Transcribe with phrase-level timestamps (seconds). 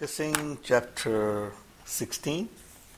[0.00, 1.52] Discussing chapter
[1.84, 2.48] 16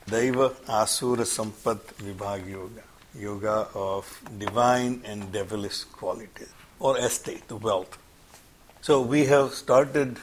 [0.07, 2.83] Daiva Asura Sampat Vibhag Yoga,
[3.19, 6.47] yoga of divine and devilish qualities,
[6.79, 7.97] or estate, the wealth.
[8.79, 10.17] So we have started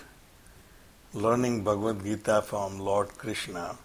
[1.13, 3.77] learning Bhagavad Gita from Lord Krishna,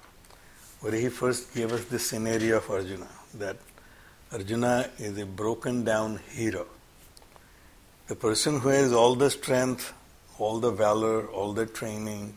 [0.80, 3.58] where he first gave us this scenario of Arjuna that
[4.32, 6.66] Arjuna is a broken down hero.
[8.08, 9.92] The person who has all the strength,
[10.40, 12.36] all the valor, all the training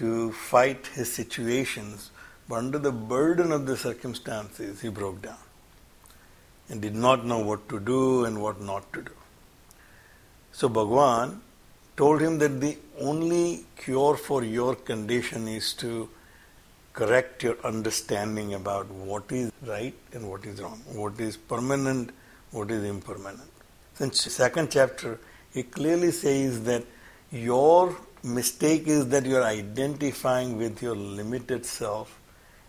[0.00, 2.10] to fight his situations,
[2.48, 5.44] but under the burden of the circumstances, he broke down
[6.70, 9.12] and did not know what to do and what not to do.
[10.52, 11.42] So Bhagwan
[11.98, 16.08] told him that the only cure for your condition is to
[16.94, 22.10] correct your understanding about what is right and what is wrong, what is permanent,
[22.52, 23.50] what is impermanent.
[23.98, 25.18] In second chapter,
[25.52, 26.84] he clearly says that
[27.30, 32.18] your mistake is that you are identifying with your limited self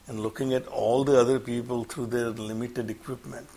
[0.07, 3.47] and looking at all the other people through their limited equipment.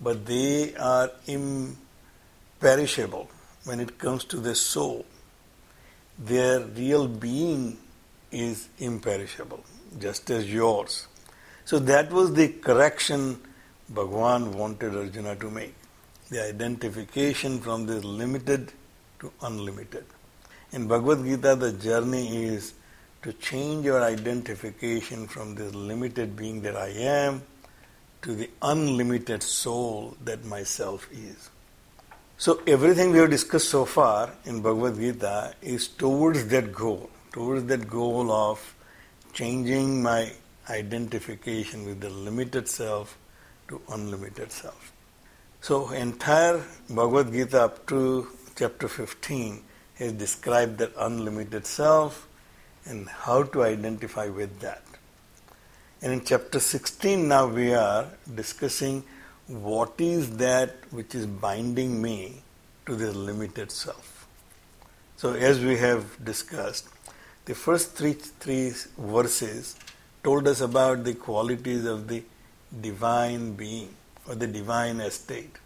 [0.00, 3.30] But they are imperishable
[3.64, 5.04] when it comes to the soul.
[6.18, 7.78] Their real being
[8.30, 9.64] is imperishable,
[9.98, 11.06] just as yours.
[11.64, 13.40] So that was the correction
[13.88, 15.74] Bhagwan wanted Arjuna to make.
[16.30, 18.72] The identification from this limited
[19.18, 20.04] to unlimited.
[20.72, 22.74] In Bhagavad Gita, the journey is
[23.22, 27.42] to change your identification from this limited being that I am
[28.22, 31.50] to the unlimited soul that myself is.
[32.38, 37.66] So, everything we have discussed so far in Bhagavad Gita is towards that goal, towards
[37.66, 38.74] that goal of
[39.32, 40.32] changing my
[40.68, 43.18] identification with the limited self
[43.68, 44.92] to unlimited self.
[45.60, 49.64] So, entire Bhagavad Gita up to chapter 15
[50.00, 52.26] has described that unlimited self
[52.86, 54.82] and how to identify with that.
[56.02, 59.04] And in chapter 16 now we are discussing
[59.46, 62.42] what is that which is binding me
[62.86, 64.26] to this limited self.
[65.16, 66.88] So as we have discussed,
[67.44, 69.76] the first three, three verses
[70.24, 72.22] told us about the qualities of the
[72.80, 73.94] divine being
[74.26, 75.56] or the divine estate.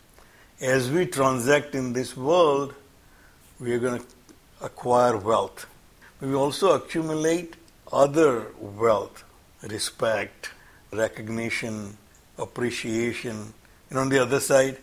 [0.60, 2.74] As we transact in this world,
[3.60, 4.06] we are going to
[4.60, 5.66] acquire wealth.
[6.20, 7.56] We also accumulate
[7.92, 9.25] other wealth,
[9.62, 10.50] respect,
[10.92, 11.97] recognition,
[12.38, 13.53] appreciation,
[13.91, 14.78] and on the other side,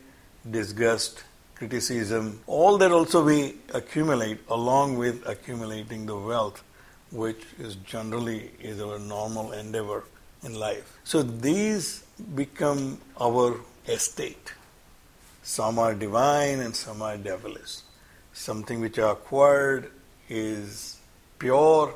[0.49, 1.23] disgust,
[1.55, 2.41] criticism.
[2.47, 6.63] All that also we accumulate along with accumulating the wealth,
[7.11, 10.03] which is generally is our normal endeavor
[10.43, 10.97] in life.
[11.03, 12.03] So these
[12.35, 14.53] become our estate.
[15.43, 17.81] Some are divine and some are devilish.
[18.41, 19.91] Something which are acquired
[20.27, 20.97] is
[21.37, 21.93] pure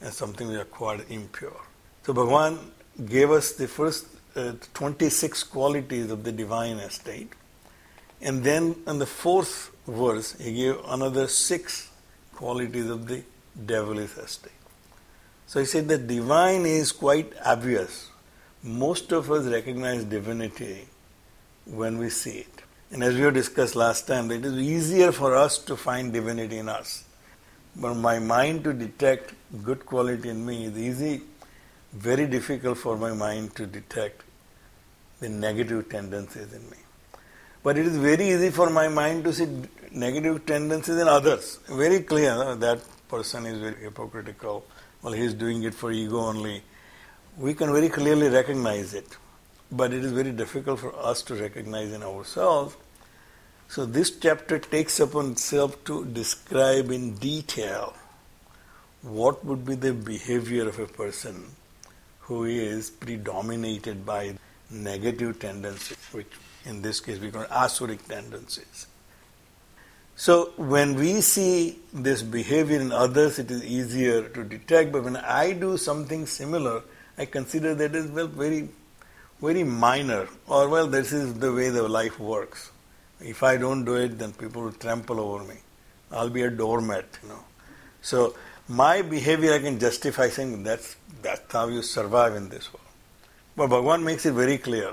[0.00, 1.60] and something which are acquired impure.
[2.02, 2.58] So Bhagavan
[3.06, 7.32] gave us the first uh, 26 qualities of the divine estate.
[8.20, 11.90] And then in the fourth verse, he gave another six
[12.34, 13.22] qualities of the
[13.64, 14.50] devilish estate.
[15.46, 18.10] So he said that divine is quite obvious.
[18.64, 20.88] Most of us recognize divinity
[21.66, 22.53] when we see it.
[22.94, 26.58] And as we have discussed last time, it is easier for us to find divinity
[26.58, 27.02] in us.
[27.74, 31.22] But my mind to detect good quality in me is easy,
[31.92, 34.22] very difficult for my mind to detect
[35.18, 36.76] the negative tendencies in me.
[37.64, 39.48] But it is very easy for my mind to see
[39.90, 41.58] negative tendencies in others.
[41.68, 44.64] Very clear that person is very hypocritical.
[45.02, 46.62] Well, he is doing it for ego only.
[47.36, 49.16] We can very clearly recognize it.
[49.72, 52.76] But it is very difficult for us to recognize in ourselves.
[53.68, 57.94] So this chapter takes upon itself to describe in detail
[59.02, 61.44] what would be the behavior of a person
[62.20, 64.34] who is predominated by
[64.70, 66.30] negative tendencies, which
[66.64, 68.86] in this case we call asuric tendencies.
[70.16, 74.92] So when we see this behavior in others, it is easier to detect.
[74.92, 76.82] But when I do something similar,
[77.18, 78.68] I consider that as well very,
[79.40, 80.28] very minor.
[80.46, 82.70] Or well, this is the way the life works.
[83.24, 85.56] If I don't do it, then people will trample over me.
[86.12, 87.44] I'll be a doormat, you know.
[88.02, 88.34] So
[88.68, 92.86] my behavior I can justify saying that's that's how you survive in this world.
[93.56, 94.92] But Bhagavan makes it very clear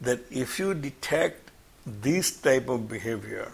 [0.00, 1.50] that if you detect
[1.86, 3.50] this type of behavior,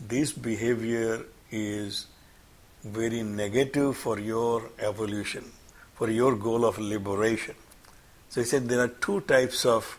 [0.00, 2.06] this behavior is
[2.84, 5.44] very negative for your evolution,
[5.94, 7.54] for your goal of liberation.
[8.28, 9.98] So he said there are two types of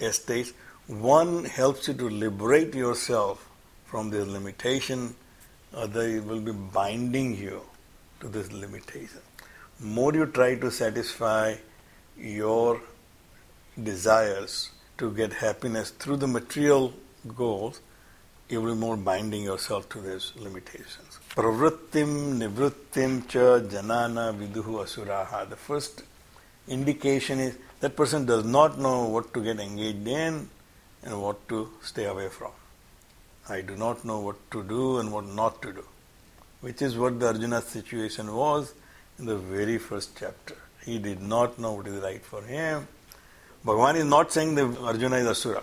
[0.00, 0.52] estates.
[0.88, 3.48] One helps you to liberate yourself
[3.86, 5.16] from this limitation,
[5.74, 7.62] other will be binding you
[8.20, 9.18] to this limitation.
[9.80, 11.56] More you try to satisfy
[12.16, 12.80] your
[13.82, 16.94] desires to get happiness through the material
[17.36, 17.80] goals,
[18.48, 21.18] you will be more binding yourself to these limitations.
[21.30, 25.50] Pravrittim, nivrittim cha janana viduhu asuraha.
[25.50, 26.04] The first
[26.68, 30.48] indication is that person does not know what to get engaged in
[31.02, 32.52] and what to stay away from.
[33.48, 35.84] I do not know what to do and what not to do,
[36.60, 38.74] which is what the Arjuna's situation was
[39.18, 40.56] in the very first chapter.
[40.84, 42.88] He did not know what is right for him.
[43.64, 45.62] Bhagavan is not saying that Arjuna is Asura,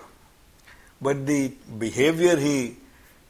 [1.01, 2.77] but the behavior he,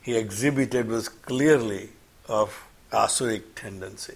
[0.01, 1.89] he exhibited was clearly
[2.27, 4.15] of Asuric tendency.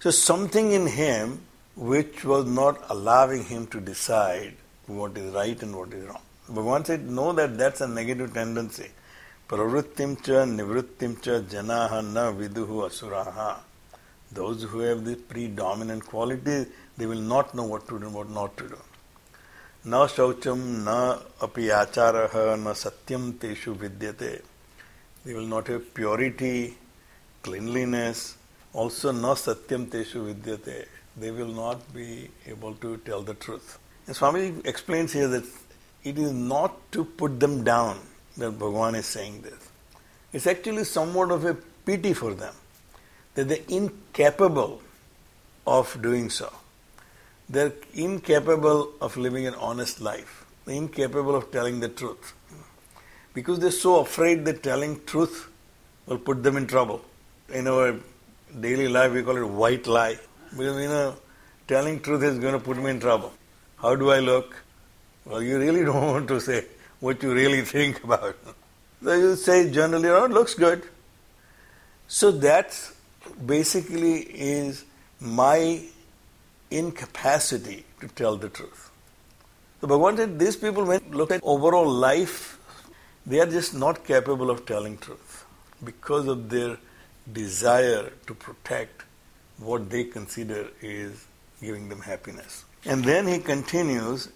[0.00, 1.40] So something in him
[1.76, 4.54] which was not allowing him to decide
[4.86, 6.20] what is right and what is wrong.
[6.49, 8.89] Bhagavan said, know that that's a negative tendency.
[9.47, 13.57] Pravrittim cha nivrittim cha janaha na viduhu asuraha.
[14.31, 18.29] Those who have the predominant qualities, they will not know what to do and what
[18.29, 18.77] not to do.
[19.87, 20.91] न शौचम न
[21.41, 22.15] अपि आचार
[22.59, 24.41] न सत्यम तेषु विद्यते
[25.25, 26.77] they will not have purity,
[27.41, 28.37] cleanliness,
[28.71, 30.87] also no satyam teshu vidyate.
[31.17, 33.77] They will not be able to tell the truth.
[34.07, 35.43] And Swami explains here that
[36.04, 37.98] it is not to put them down
[38.36, 39.70] that Bhagavan is saying this.
[40.32, 41.54] It's actually somewhat of a
[41.86, 42.54] pity for them
[43.34, 44.82] that they're incapable
[45.66, 46.52] of doing so.
[47.48, 50.44] They're incapable of living an honest life.
[50.64, 52.34] They're incapable of telling the truth.
[53.32, 55.48] Because they're so afraid that telling truth
[56.06, 57.04] will put them in trouble.
[57.52, 57.96] In our
[58.60, 60.18] daily life, we call it white lie.
[60.50, 61.16] Because, you know,
[61.66, 63.32] telling truth is going to put me in trouble.
[63.76, 64.63] How do I look?
[65.24, 66.66] Well, you really don't want to say
[67.00, 68.36] what you really think about.
[69.02, 70.82] So you say generally, oh, it looks good.
[72.08, 72.78] So that
[73.44, 74.84] basically is
[75.20, 75.82] my
[76.70, 78.90] incapacity to tell the truth.
[79.80, 82.58] So Bhagavan said these people, when look at overall life,
[83.26, 85.44] they are just not capable of telling truth
[85.82, 86.78] because of their
[87.32, 89.02] desire to protect
[89.58, 91.26] what they consider is
[91.60, 92.64] giving them happiness.
[92.84, 94.28] And then he continues,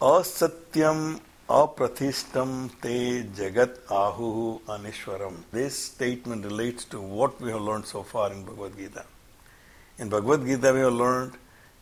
[0.00, 5.34] asatyam apratishtam te jagat ahu anishwaram.
[5.52, 9.04] This statement relates to what we have learned so far in Bhagavad Gita.
[9.98, 11.32] In Bhagavad Gita we have learned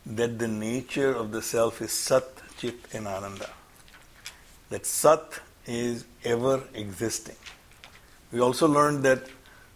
[0.05, 2.23] that the nature of the self is Sat,
[2.57, 3.49] Chit, and Ananda.
[4.69, 7.35] That Sat is ever existing.
[8.31, 9.23] We also learned that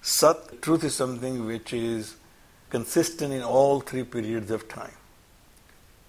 [0.01, 2.15] Sat, truth is something which is
[2.69, 4.93] consistent in all three periods of time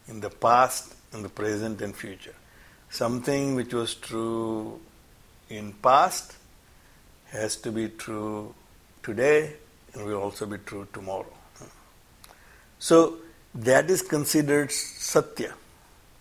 [0.07, 2.35] in the past, in the present, and future.
[2.89, 4.81] Something which was true
[5.49, 6.37] in past
[7.31, 8.55] has to be true
[9.03, 9.55] today
[9.95, 11.33] and will also be true tomorrow.
[12.79, 13.19] So,
[13.55, 15.55] that is considered satya.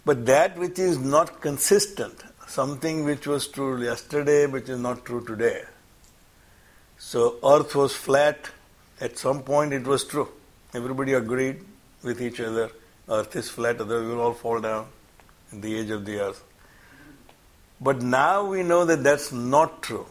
[0.05, 5.23] But that which is not consistent, something which was true yesterday which is not true
[5.25, 5.63] today.
[6.97, 8.49] So earth was flat,
[8.99, 10.29] at some point it was true.
[10.73, 11.63] Everybody agreed
[12.03, 12.71] with each other,
[13.09, 14.87] earth is flat, otherwise we will all fall down
[15.51, 16.43] in the age of the earth.
[17.81, 20.05] But now we know that that's not true.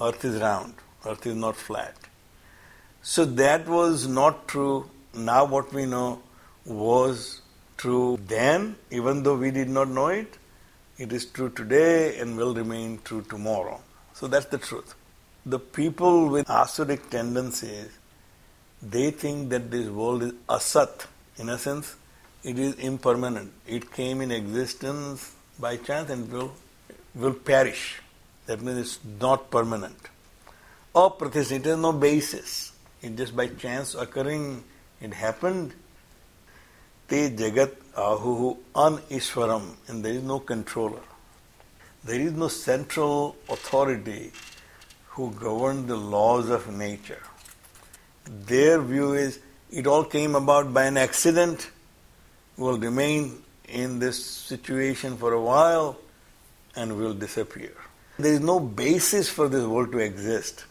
[0.00, 0.74] Earth is round,
[1.06, 1.96] earth is not flat.
[3.02, 4.90] So that was not true.
[5.14, 6.22] Now what we know
[6.64, 7.40] was
[7.76, 10.38] true then, even though we did not know it.
[10.98, 13.80] It is true today and will remain true tomorrow.
[14.14, 14.94] So that's the truth.
[15.44, 17.90] The people with asuric tendencies,
[18.82, 21.06] they think that this world is asat.
[21.38, 21.96] In a sense,
[22.46, 23.52] it is impermanent.
[23.66, 26.52] It came in existence by chance and will,
[27.14, 28.00] will perish.
[28.46, 29.98] That means it's not permanent.
[30.94, 32.72] Pratis, it has no basis.
[33.02, 34.62] It just by chance occurring,
[35.00, 35.74] it happened
[37.08, 41.02] Te Jagat Ahuhu Anishwaram, and there is no controller.
[42.04, 44.30] There is no central authority
[45.08, 47.22] who govern the laws of nature.
[48.24, 51.70] Their view is it all came about by an accident,
[52.56, 55.98] will remain in this situation for a while,
[56.76, 57.72] and will disappear.
[58.18, 60.64] There is no basis for this world to exist.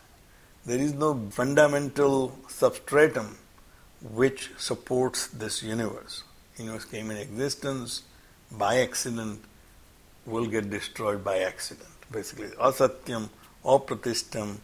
[0.66, 3.38] There is no fundamental substratum
[4.02, 6.24] which supports this universe.
[6.58, 8.04] Universe came in existence
[8.52, 9.44] by accident,
[10.26, 11.90] will get destroyed by accident.
[12.12, 13.30] Basically, asatyam,
[13.64, 14.58] apratishtam,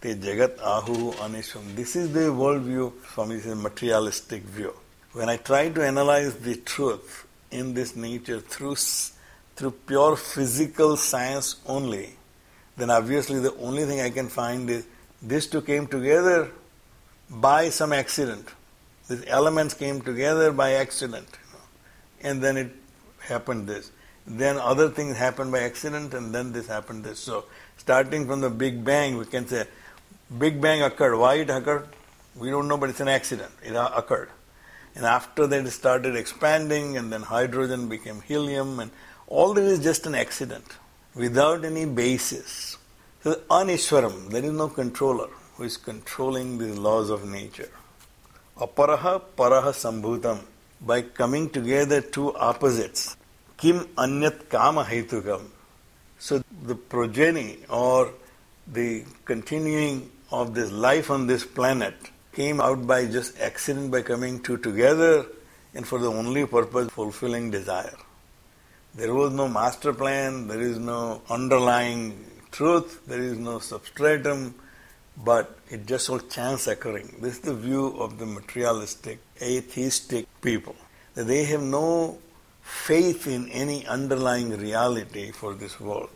[0.00, 1.74] te jagat ahu anisham.
[1.74, 4.74] This is the worldview from this materialistic view.
[5.14, 8.74] When I try to analyze the truth in this nature through
[9.54, 12.16] through pure physical science only,
[12.76, 14.84] then obviously the only thing I can find is
[15.22, 16.50] these two came together
[17.30, 18.48] by some accident.
[19.08, 21.28] These elements came together by accident.
[21.30, 22.72] You know, and then it
[23.20, 23.92] happened this.
[24.26, 27.20] Then other things happened by accident and then this happened this.
[27.20, 27.44] So
[27.76, 29.66] starting from the Big Bang, we can say
[30.36, 31.16] Big Bang occurred.
[31.16, 31.86] Why it occurred?
[32.34, 33.52] We don't know, but it's an accident.
[33.62, 34.30] It occurred.
[34.94, 38.90] And after that, it started expanding, and then hydrogen became helium, and
[39.26, 40.64] all this is just an accident
[41.14, 42.76] without any basis.
[43.22, 47.70] So, Anishwaram, there is no controller who is controlling the laws of nature.
[48.56, 50.40] Aparaha paraha sambhutam.
[50.80, 53.16] By coming together two opposites,
[53.56, 55.42] kim anyat kama hetukam.
[56.18, 58.12] So the progeny or
[58.66, 61.94] the continuing of this life on this planet
[62.34, 65.26] came out by just accident by coming two together
[65.74, 67.96] and for the only purpose fulfilling desire.
[68.94, 74.54] There was no master plan, there is no underlying truth, there is no substratum,
[75.16, 77.16] but it just all chance occurring.
[77.20, 80.76] This is the view of the materialistic, atheistic people.
[81.14, 82.18] That they have no
[82.62, 86.10] faith in any underlying reality for this world.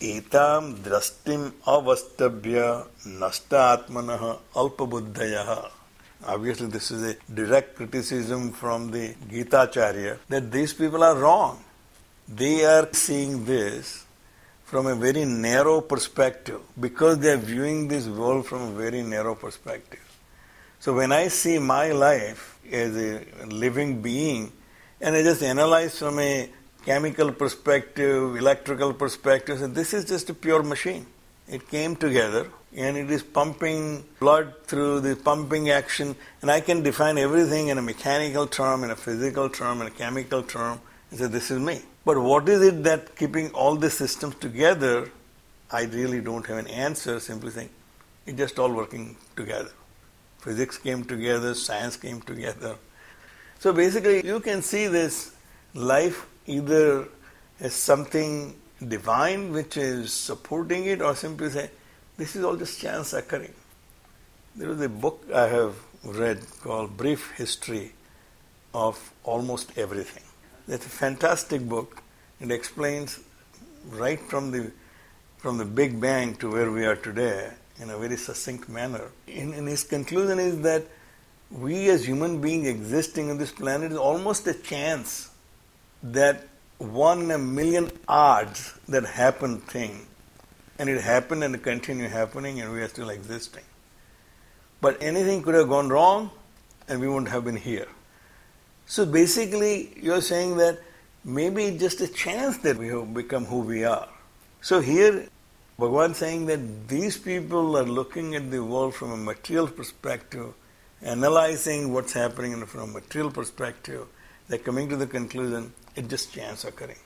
[0.00, 5.70] Etam drastim avastabhya nasta atmanah alpabuddhayah.
[6.26, 11.62] Obviously, this is a direct criticism from the Gita Acharya that these people are wrong.
[12.28, 14.04] They are seeing this
[14.64, 19.34] from a very narrow perspective because they are viewing this world from a very narrow
[19.34, 20.00] perspective.
[20.80, 24.52] So when I see my life as a living being
[25.00, 26.50] and I just analyze from a
[26.84, 31.06] chemical perspective, electrical perspective, so this is just a pure machine.
[31.48, 36.82] It came together and it is pumping blood through the pumping action and I can
[36.82, 41.18] define everything in a mechanical term, in a physical term, in a chemical term and
[41.18, 41.80] say this is me.
[42.04, 45.10] But what is it that keeping all these systems together,
[45.70, 47.70] I really don't have an answer, simply saying
[48.26, 49.70] it's just all working together.
[50.40, 52.76] Physics came together, science came together.
[53.58, 55.34] So basically, you can see this
[55.72, 57.08] life either
[57.60, 61.70] as something divine which is supporting it, or simply say,
[62.16, 63.54] this is all just chance occurring.
[64.56, 65.74] There is a book I have
[66.04, 67.92] read called Brief History
[68.72, 70.22] of Almost Everything.
[70.68, 72.02] That's a fantastic book.
[72.40, 73.20] It explains
[73.90, 74.72] right from the
[75.38, 79.10] from the Big Bang to where we are today in a very succinct manner.
[79.26, 80.84] In, in his conclusion is that
[81.50, 85.28] we as human beings existing on this planet is almost a chance
[86.04, 86.46] that
[86.78, 90.06] one in a million odds that happen thing.
[90.78, 93.64] And it happened and it continue happening and we are still existing.
[94.80, 96.30] But anything could have gone wrong
[96.88, 97.88] and we wouldn't have been here.
[98.86, 100.78] So basically, you're saying that
[101.24, 104.08] maybe it's just a chance that we have become who we are.
[104.60, 105.28] So here,
[105.78, 110.52] Bhagavan saying that these people are looking at the world from a material perspective,
[111.02, 114.06] analyzing what's happening from a material perspective.
[114.48, 116.98] They're coming to the conclusion it's just chance occurring.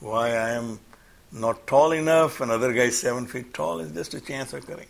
[0.00, 0.78] Why I am
[1.32, 4.86] not tall enough, another guy seven feet tall, is just a chance occurring.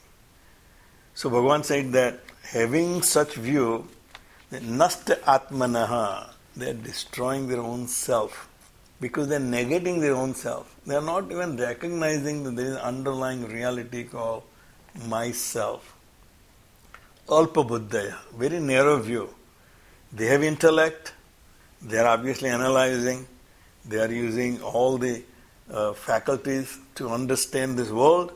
[1.15, 3.89] So Bhagavan said that having such view,
[4.51, 8.49] Nasta Atmanaha, they are destroying their own self
[9.01, 10.75] because they are negating their own self.
[10.87, 14.43] They are not even recognizing that there is underlying reality called
[15.07, 15.97] myself.
[17.29, 19.35] Alpa Buddhaya, very narrow view.
[20.13, 21.15] They have intellect,
[21.83, 23.27] they are obviously analyzing,
[23.85, 25.23] they are using all the
[25.71, 28.33] uh, faculties to understand this world,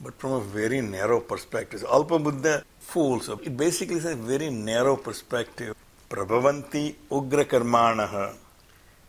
[0.00, 1.82] but from a very narrow perspective.
[1.82, 3.28] Alpa Buddha fools.
[3.28, 5.74] It basically is a very narrow perspective.
[6.08, 8.34] Prabhavanti ugra karmanaha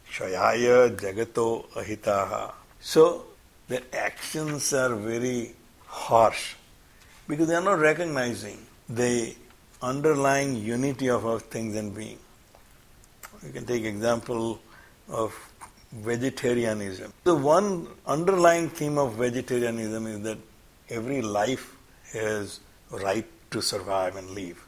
[0.10, 2.54] shayaya jagato ahitaha.
[2.80, 3.26] So
[3.68, 5.54] their actions are very
[5.88, 6.56] harsh
[7.28, 9.36] because they are not recognizing the
[9.82, 12.18] underlying unity of our things and being.
[13.46, 14.60] You can take example
[15.10, 15.34] of
[15.92, 17.14] vegetarianism.
[17.24, 20.38] The one underlying theme of vegetarianism is that
[20.90, 21.76] every life
[22.14, 22.60] has
[22.92, 24.66] right to survive and live.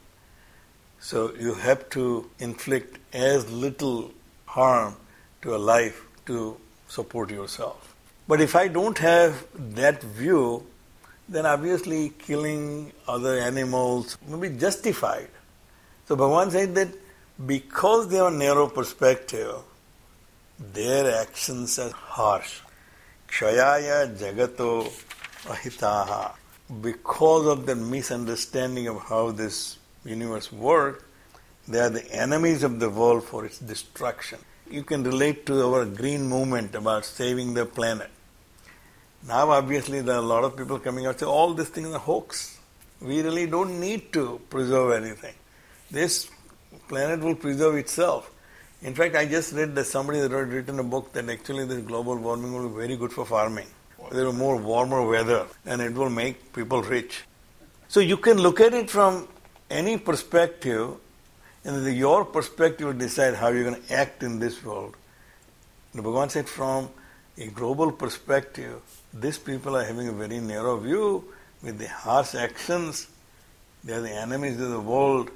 [1.00, 4.12] So you have to inflict as little
[4.46, 4.96] harm
[5.42, 6.56] to a life to
[6.88, 7.94] support yourself.
[8.26, 10.66] But if I don't have that view,
[11.28, 15.28] then obviously killing other animals may be justified.
[16.06, 16.88] So Bhagavan said that
[17.46, 19.54] because they have narrow perspective,
[20.58, 22.60] their actions are harsh.
[23.28, 24.90] Kshayaya jagato
[25.44, 26.32] ahitaha.
[26.82, 31.04] Because of the misunderstanding of how this universe works,
[31.66, 34.38] they are the enemies of the world for its destruction.
[34.70, 38.10] You can relate to our green movement about saving the planet.
[39.26, 41.98] Now, obviously, there are a lot of people coming out saying all these things are
[41.98, 42.58] hoax.
[43.00, 45.34] We really don't need to preserve anything.
[45.90, 46.30] This
[46.88, 48.30] planet will preserve itself.
[48.82, 52.16] In fact, I just read that somebody had written a book that actually this global
[52.16, 53.66] warming will be very good for farming.
[54.12, 57.24] There will be more warmer weather and it will make people rich.
[57.88, 59.26] So you can look at it from
[59.68, 60.90] any perspective
[61.64, 64.96] and your perspective will decide how you're going to act in this world.
[65.94, 66.88] The Bhagavan said from
[67.36, 68.80] a global perspective,
[69.12, 71.24] these people are having a very narrow view
[71.62, 73.08] with the harsh actions.
[73.82, 75.30] They are the enemies of the world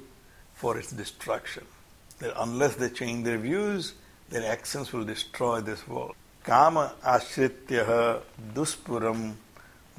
[0.62, 1.64] for its destruction.
[2.18, 3.94] That unless they change their views,
[4.28, 6.14] their actions will destroy this world.
[6.44, 8.20] Kama ashritya
[8.54, 9.34] duspuram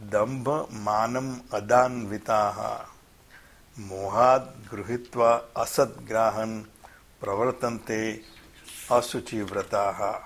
[0.09, 2.85] dambha manam adanvitaha
[3.79, 6.51] मोहाद गृहीत्वा असत ग्राहन
[7.21, 8.01] प्रवर्तन्ते
[8.89, 10.21] asuchi vrataha.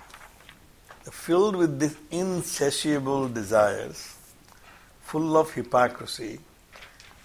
[1.11, 4.15] Filled with these insatiable desires,
[5.03, 6.39] full of hypocrisy,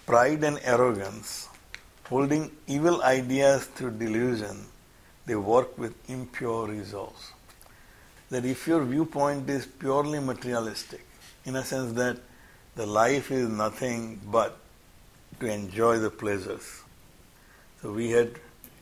[0.05, 1.47] pride and arrogance,
[2.08, 4.66] holding evil ideas through delusion,
[5.26, 7.32] they work with impure results.
[8.30, 11.06] That if your viewpoint is purely materialistic,
[11.44, 12.18] in a sense that
[12.74, 14.58] the life is nothing but
[15.40, 16.82] to enjoy the pleasures.
[17.80, 18.32] So we had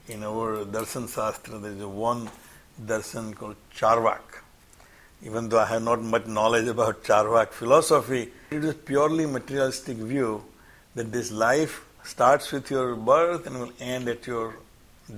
[0.09, 2.31] in our Darshan sastra there is one
[2.81, 4.43] darshan called Charvak.
[5.23, 10.45] Even though I have not much knowledge about Charvak philosophy, it is purely materialistic view
[10.95, 14.57] that this life starts with your birth and will end at your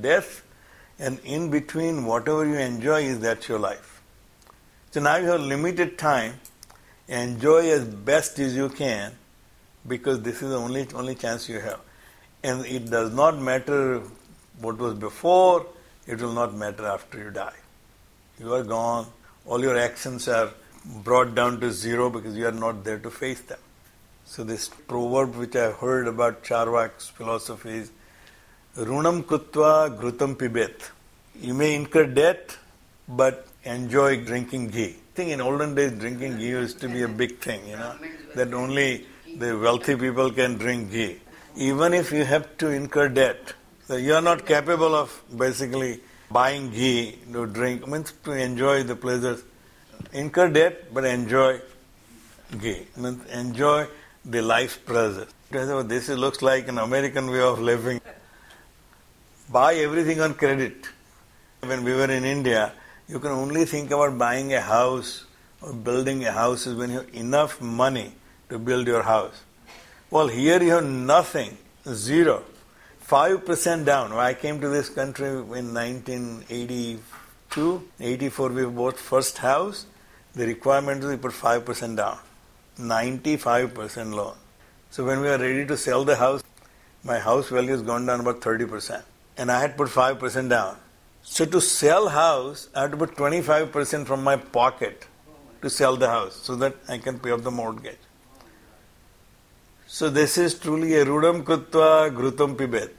[0.01, 0.43] death,
[0.99, 4.03] and in between, whatever you enjoy is that your life.
[4.91, 6.35] So now you have limited time,
[7.09, 9.13] enjoy as best as you can,
[9.87, 11.81] because this is the only only chance you have.
[12.43, 14.03] And it does not matter
[14.61, 15.67] what was before,
[16.07, 17.57] it will not matter after you die.
[18.39, 19.07] You are gone,
[19.47, 20.51] all your actions are
[20.85, 23.59] brought down to zero because you are not there to face them.
[24.27, 27.93] So this proverb which I heard about Charvak's philosophy is
[28.77, 30.91] Runam kutva grutam pibet.
[31.41, 32.57] You may incur debt,
[33.07, 34.97] but enjoy drinking ghee.
[34.97, 37.95] I think in olden days drinking ghee used to be a big thing, you know,
[38.35, 39.07] that only
[39.37, 41.21] the wealthy people can drink ghee.
[41.57, 43.53] Even if you have to incur debt,
[43.87, 48.97] so you are not capable of basically buying ghee to drink, means to enjoy the
[48.97, 49.45] pleasures.
[50.13, 51.61] Incur debt, but enjoy
[52.59, 52.87] ghee.
[52.97, 53.87] Means enjoy
[54.25, 55.29] the life pleasures.
[55.51, 58.01] This looks like an American way of living.
[59.51, 60.89] Buy everything on credit.
[61.61, 62.73] When we were in India,
[63.09, 65.25] you can only think about buying a house
[65.61, 68.13] or building a house is when you have enough money
[68.49, 69.43] to build your house.
[70.11, 71.57] Well, here you have nothing,
[71.89, 72.45] zero.
[73.07, 74.11] 5% down.
[74.11, 79.87] When I came to this country in 1982, 84, we bought first house.
[80.35, 82.19] The requirement is you put 5% down,
[82.79, 84.35] 95% loan.
[84.91, 86.43] So when we are ready to sell the house,
[87.03, 89.03] my house value has gone down about 30%.
[89.37, 90.77] And I had put 5% down.
[91.23, 95.07] So to sell house, I had to put 25% from my pocket
[95.63, 97.99] to sell the house so that I can pay off the mortgage.
[99.87, 102.91] So this is truly a rudam kutva grutam pibet.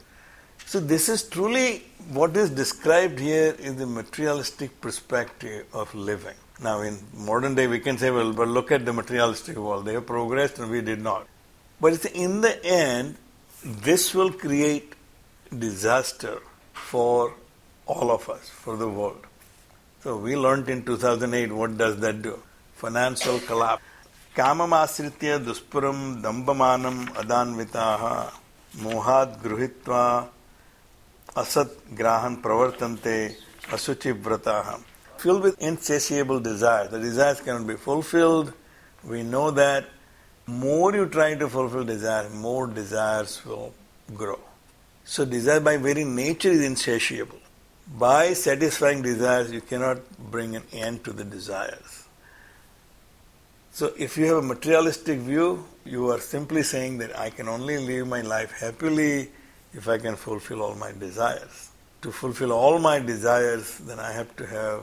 [0.66, 6.36] So this is truly what is described here in the materialistic perspective of living.
[6.63, 9.85] Now in modern day we can say, well, but look at the materialistic world.
[9.87, 11.27] They have progressed and we did not.
[11.81, 13.17] But in the end,
[13.65, 14.95] this will create
[15.59, 16.39] disaster
[16.73, 17.35] for
[17.87, 19.27] all of us, for the world.
[20.03, 22.39] So we learned in 2008 what does that do?
[22.75, 23.83] Financial collapse.
[24.37, 27.87] काममाश्रित्य दुष्पुरम दम्बमानम अदान्विता
[28.83, 30.03] मोहाद गृहीत्वा
[31.43, 33.17] असत ग्राहन प्रवर्तन्ते
[33.73, 34.61] असुचि व्रता
[35.20, 36.92] filled with insatiable desires.
[36.92, 38.54] The desires cannot be fulfilled.
[39.04, 39.86] We know that
[40.48, 43.74] more you try to fulfill desire, more desires will
[44.14, 44.40] grow.
[45.04, 47.40] So desire by very nature is insatiable.
[47.98, 50.00] By satisfying desires, you cannot
[50.32, 52.08] bring an end to the desires.
[53.72, 57.78] So if you have a materialistic view, you are simply saying that I can only
[57.78, 59.30] live my life happily
[59.74, 61.70] if I can fulfill all my desires.
[62.02, 64.82] To fulfill all my desires, then I have to have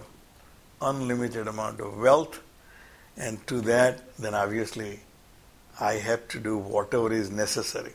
[0.82, 2.40] unlimited amount of wealth,
[3.16, 5.00] and to that, then obviously
[5.80, 7.92] I have to do whatever is necessary.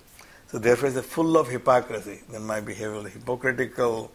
[0.47, 2.21] So therefore, it's full of hypocrisy.
[2.29, 4.11] Then my behavior is hypocritical,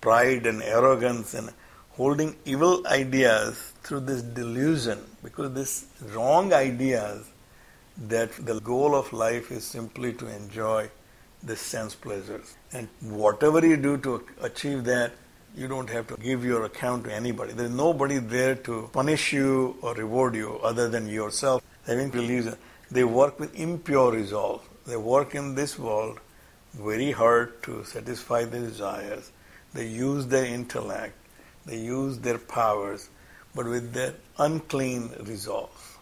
[0.00, 1.50] pride and arrogance, and
[1.90, 7.28] holding evil ideas through this delusion, because this wrong ideas
[8.08, 10.88] that the goal of life is simply to enjoy
[11.42, 12.54] the sense pleasures.
[12.72, 15.12] And whatever you do to achieve that,
[15.56, 17.52] you don't have to give your account to anybody.
[17.52, 21.62] There's nobody there to punish you or reward you other than yourself.
[21.86, 22.56] Having believed
[22.90, 24.62] they work with impure resolve.
[24.86, 26.18] They work in this world
[26.74, 29.30] very hard to satisfy their desires.
[29.72, 31.14] They use their intellect,
[31.66, 33.08] they use their powers,
[33.54, 35.98] but with their unclean resolve.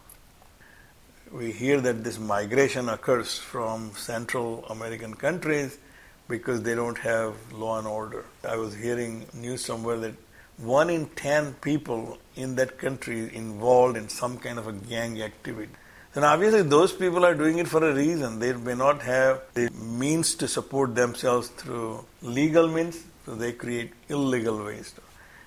[1.31, 5.79] We hear that this migration occurs from Central American countries
[6.28, 8.24] because they don't have law and order.
[8.48, 10.14] I was hearing news somewhere that
[10.58, 15.20] one in ten people in that country is involved in some kind of a gang
[15.22, 15.72] activity.
[16.14, 18.38] Then obviously those people are doing it for a reason.
[18.38, 23.92] They may not have the means to support themselves through legal means, so they create
[24.08, 24.94] illegal ways.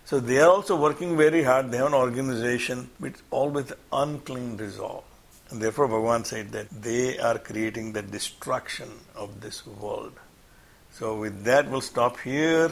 [0.05, 1.71] So they are also working very hard.
[1.71, 5.03] They have an organization with all with unclean resolve.
[5.49, 10.13] And therefore Bhagavan said that they are creating the destruction of this world.
[10.97, 12.71] So with that, we'll stop here.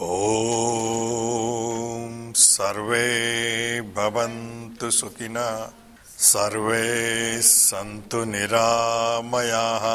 [0.00, 5.48] ॐ सर्वे भवन्तु सुखिनः
[6.26, 6.84] सर्वे
[7.42, 9.86] सन्तु निरामयाः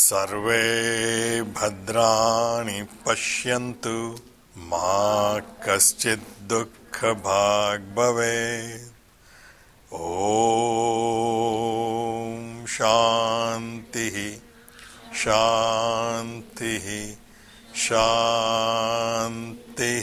[0.00, 0.60] सर्वे
[1.56, 3.96] भद्राणि पश्यन्तु
[4.72, 4.92] मा
[5.66, 8.92] कश्चित् दुःखभाग् भवेत्
[10.02, 10.04] ॐ
[12.76, 14.16] शान्तिः
[15.16, 17.16] शांति
[17.76, 20.02] शांति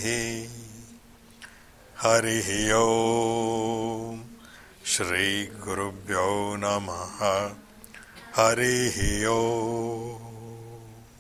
[2.00, 4.16] हरि ओ
[4.86, 7.52] श्री गुरुभ्यो नमः।
[8.36, 10.23] हरि ओम।